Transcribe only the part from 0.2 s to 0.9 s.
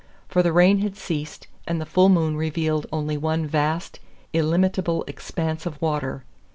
For the rain